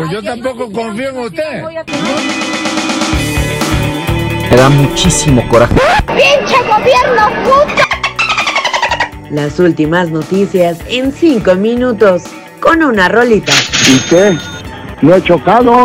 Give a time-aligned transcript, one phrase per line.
[0.00, 1.62] pues yo tampoco confío en usted.
[4.50, 5.74] Me da muchísimo coraje.
[6.06, 7.82] ¡Pinche gobierno puto!
[9.30, 12.22] Las últimas noticias en 5 minutos
[12.60, 13.52] con una rolita.
[13.88, 14.38] ¿Y qué?
[15.02, 15.84] ¿No he chocado?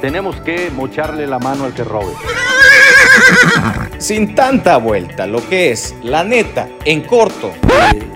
[0.00, 2.12] Tenemos que mocharle la mano al que robe.
[3.98, 7.52] Sin tanta vuelta, lo que es, la neta, en corto.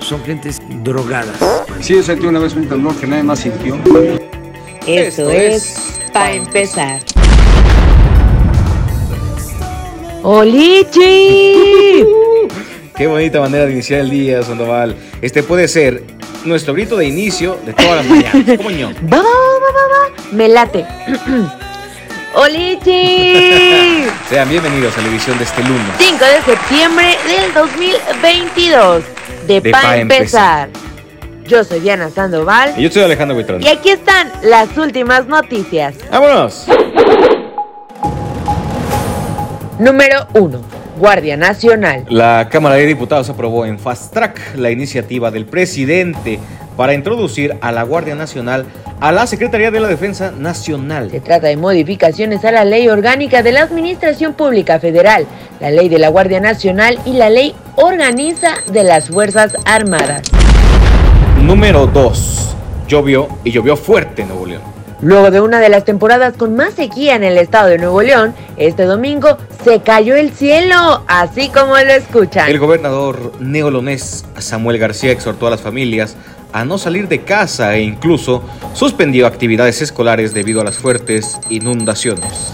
[0.00, 1.36] Son gentes drogadas.
[1.80, 3.76] Sí, yo sentí una vez un temblor que nadie más sintió.
[4.88, 7.00] Esto, Esto es, para empezar.
[10.22, 11.54] ¡Olichi!
[12.96, 14.96] Qué bonita manera de iniciar el día, Sandoval.
[15.20, 16.02] Este puede ser
[16.46, 18.56] nuestro grito de inicio de todas las mañanas.
[18.56, 18.88] ¿Cómo ño?
[19.12, 20.32] ¡Va, va, va, va, va!
[20.32, 20.86] ¡Me late!
[22.34, 24.06] ¡Olichi!
[24.30, 25.84] Sean bienvenidos a la edición de este lunes.
[25.98, 29.04] 5 de septiembre del 2022.
[29.46, 30.70] De, De Pa' Pa' empezar.
[31.48, 32.74] Yo soy Diana Sandoval.
[32.76, 33.62] Y yo soy Alejandro Buitrón.
[33.62, 35.94] Y aquí están las últimas noticias.
[36.10, 36.66] ¡Vámonos!
[39.78, 40.60] Número 1.
[40.98, 42.04] Guardia Nacional.
[42.10, 46.38] La Cámara de Diputados aprobó en Fast Track la iniciativa del presidente
[46.76, 48.66] para introducir a la Guardia Nacional
[49.00, 51.10] a la Secretaría de la Defensa Se Nacional.
[51.24, 55.24] trata de modificaciones a la Ley Orgánica de la Administración Pública Federal,
[55.60, 60.22] la Ley de la Guardia Nacional y la Ley Organiza de las Fuerzas Armadas.
[61.42, 62.56] Número 2.
[62.88, 64.62] Llovió y llovió fuerte en Nuevo León.
[65.00, 68.34] Luego de una de las temporadas con más sequía en el estado de Nuevo León,
[68.56, 72.50] este domingo se cayó el cielo, así como lo escuchan.
[72.50, 76.16] El gobernador neolonés Samuel García exhortó a las familias
[76.52, 78.42] a no salir de casa e incluso
[78.74, 82.52] suspendió actividades escolares debido a las fuertes inundaciones.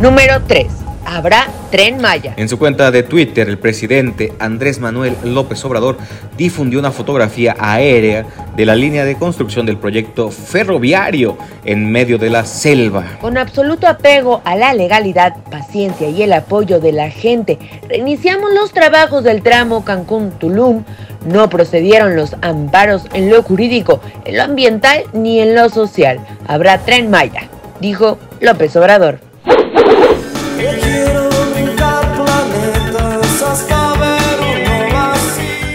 [0.00, 0.66] Número 3.
[1.12, 2.34] Habrá tren Maya.
[2.36, 5.98] En su cuenta de Twitter, el presidente Andrés Manuel López Obrador
[6.38, 12.30] difundió una fotografía aérea de la línea de construcción del proyecto ferroviario en medio de
[12.30, 13.18] la selva.
[13.20, 17.58] Con absoluto apego a la legalidad, paciencia y el apoyo de la gente,
[17.88, 20.84] reiniciamos los trabajos del tramo Cancún-Tulum.
[21.26, 26.20] No procedieron los amparos en lo jurídico, en lo ambiental ni en lo social.
[26.46, 27.48] Habrá tren Maya,
[27.80, 29.29] dijo López Obrador.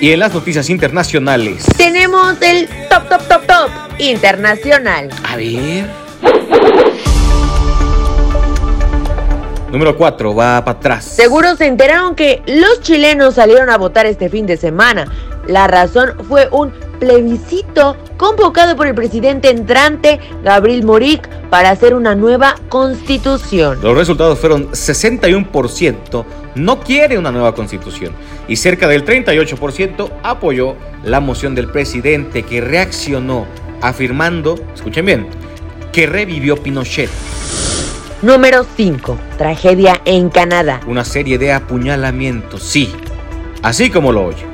[0.00, 1.66] Y en las noticias internacionales.
[1.76, 5.10] Tenemos el top, top, top, top internacional.
[5.28, 5.84] A ver.
[9.70, 11.04] Número 4, va para atrás.
[11.04, 15.06] Seguro se enteraron que los chilenos salieron a votar este fin de semana.
[15.46, 22.14] La razón fue un plebiscito convocado por el presidente entrante Gabriel Boric para hacer una
[22.14, 23.80] nueva constitución.
[23.82, 26.24] Los resultados fueron 61%
[26.54, 28.12] no quiere una nueva constitución
[28.48, 33.46] y cerca del 38% apoyó la moción del presidente que reaccionó
[33.80, 35.26] afirmando, escuchen bien,
[35.92, 37.10] que revivió Pinochet.
[38.22, 39.18] Número 5.
[39.38, 40.80] Tragedia en Canadá.
[40.86, 42.92] Una serie de apuñalamientos, sí,
[43.62, 44.49] así como lo oye.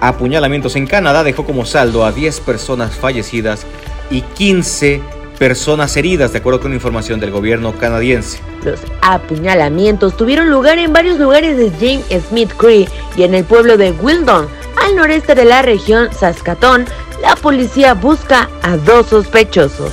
[0.00, 3.66] Apuñalamientos en Canadá dejó como saldo a 10 personas fallecidas
[4.10, 5.00] y 15
[5.38, 8.40] personas heridas, de acuerdo con información del gobierno canadiense.
[8.64, 13.76] Los apuñalamientos tuvieron lugar en varios lugares de James Smith Cree y en el pueblo
[13.76, 14.48] de Wildon,
[14.82, 16.86] al noreste de la región Saskatoon.
[17.22, 19.92] La policía busca a dos sospechosos.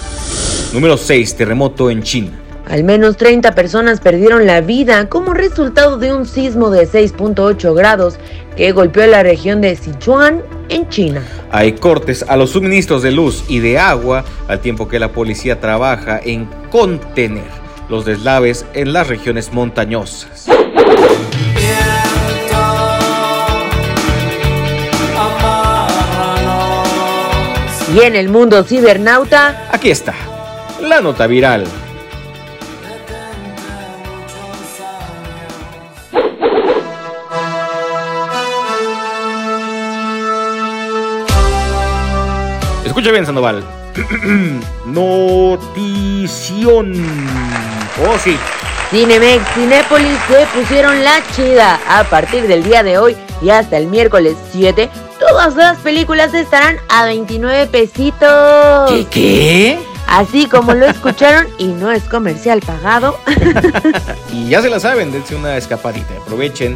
[0.73, 1.35] Número 6.
[1.35, 2.31] Terremoto en China.
[2.69, 8.17] Al menos 30 personas perdieron la vida como resultado de un sismo de 6.8 grados
[8.57, 11.23] que golpeó la región de Sichuan en China.
[11.51, 15.61] Hay cortes a los suministros de luz y de agua al tiempo que la policía
[15.61, 17.45] trabaja en contener
[17.87, 20.47] los deslaves en las regiones montañosas.
[27.95, 30.13] Y en el mundo cibernauta, Aquí está,
[30.81, 31.63] la nota viral.
[42.97, 43.63] Escucha bien, Sandoval.
[44.87, 45.67] Notición.
[48.03, 48.35] Oh, sí.
[48.89, 51.79] Cinemex, Cinépolis se pusieron la chida.
[51.87, 54.89] A partir del día de hoy y hasta el miércoles 7,
[55.19, 58.89] todas las películas estarán a 29 pesitos.
[58.89, 59.05] ¿Qué?
[59.11, 59.77] ¿Qué?
[60.07, 63.19] Así como lo escucharon y no es comercial pagado.
[64.33, 66.15] Y ya se la saben, dense una escapadita.
[66.23, 66.75] Aprovechen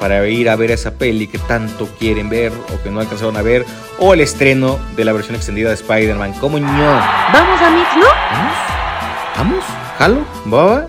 [0.00, 3.42] para ir a ver esa peli que tanto quieren ver o que no alcanzaron a
[3.42, 3.66] ver.
[3.98, 6.32] O el estreno de la versión extendida de Spider-Man.
[6.40, 6.66] ¿Cómo ño?
[6.66, 8.06] Vamos a Mix, ¿no?
[8.32, 8.56] ¿Vamos?
[9.36, 9.64] ¿Vamos?
[9.98, 10.24] ¿Jalo?
[10.46, 10.88] ¿Baba?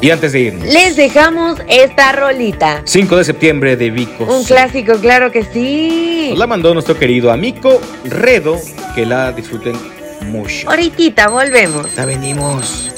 [0.00, 2.82] Y antes de irnos, Les dejamos esta rolita.
[2.84, 4.24] 5 de septiembre de Vico.
[4.24, 6.28] Un clásico, claro que sí.
[6.30, 8.58] Nos la mandó nuestro querido amigo Redo.
[8.94, 9.76] Que la disfruten
[10.22, 10.70] mucho.
[10.70, 11.94] Ahorita volvemos.
[11.96, 12.95] Ya venimos.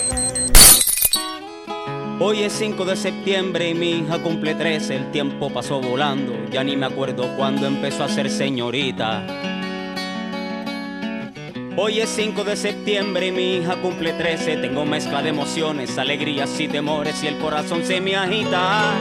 [2.21, 6.65] Hoy es 5 de septiembre y mi hija cumple 13, el tiempo pasó volando, ya
[6.65, 9.25] ni me acuerdo cuándo empezó a ser señorita.
[11.77, 16.59] Hoy es 5 de septiembre y mi hija cumple 13, tengo mezcla de emociones, alegrías
[16.59, 18.97] y temores y el corazón se me agita.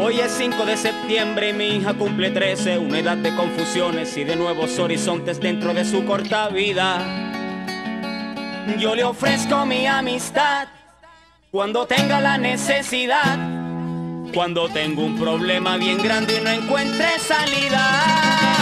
[0.00, 4.24] Hoy es 5 de septiembre y mi hija cumple 13, una edad de confusiones y
[4.24, 7.26] de nuevos horizontes dentro de su corta vida.
[8.78, 10.77] Yo le ofrezco mi amistad
[11.50, 13.38] cuando tenga la necesidad,
[14.34, 18.57] cuando tengo un problema bien grande y no encuentre salida.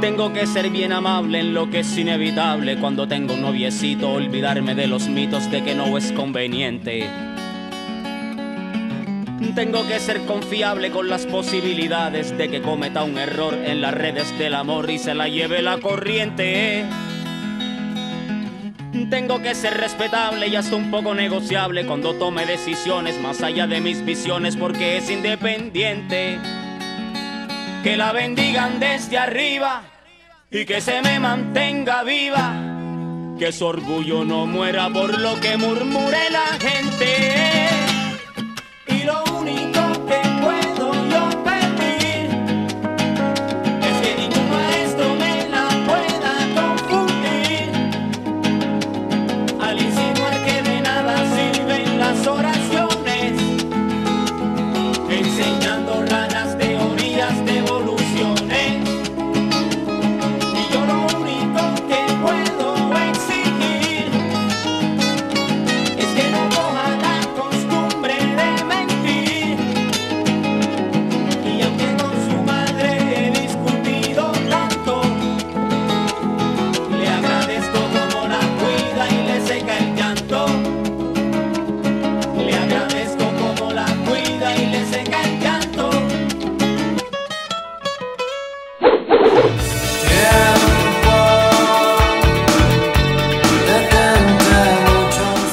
[0.00, 4.76] Tengo que ser bien amable en lo que es inevitable cuando tengo un noviecito, olvidarme
[4.76, 7.10] de los mitos de que no es conveniente.
[9.56, 14.38] Tengo que ser confiable con las posibilidades de que cometa un error en las redes
[14.38, 16.84] del amor y se la lleve la corriente.
[19.10, 23.80] Tengo que ser respetable y hasta un poco negociable cuando tome decisiones más allá de
[23.80, 26.38] mis visiones porque es independiente
[27.82, 29.82] que la bendigan desde arriba
[30.50, 32.54] y que se me mantenga viva,
[33.38, 37.77] que su orgullo no muera por lo que murmure la gente.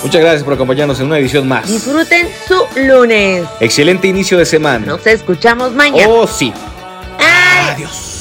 [0.06, 1.68] Muchas gracias por acompañarnos en una edición más.
[1.68, 3.44] Disfruten su lunes.
[3.60, 4.86] Excelente inicio de semana.
[4.86, 6.07] Nos escuchamos mañana.
[6.07, 6.54] Oh, sí.
[7.18, 7.74] Adiós.
[7.74, 8.14] Adiós.